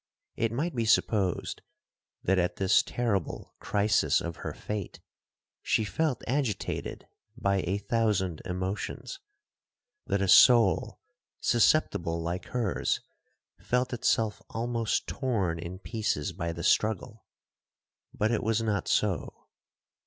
[0.35, 1.61] It might be supposed
[2.23, 4.99] that at this terrible crisis of her fate,
[5.61, 9.21] she felt agitated by a thousand emotions,—that
[10.19, 10.99] a soul
[11.39, 13.01] susceptible like hers
[13.59, 19.49] felt itself almost torn in pieces by the struggle,—but it was not so.